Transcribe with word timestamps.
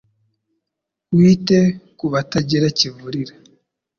wite 1.17 1.59
ku 1.97 2.05
batagira 2.13 2.67
kivurira 2.77 3.33